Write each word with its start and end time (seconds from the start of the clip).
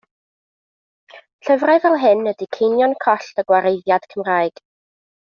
Llyfrau 1.49 1.81
fel 1.83 1.97
hyn 2.05 2.29
ydi 2.31 2.47
ceinion 2.57 2.95
coll 3.05 3.27
y 3.43 3.47
gwareiddiad 3.51 4.09
Cymraeg. 4.15 4.63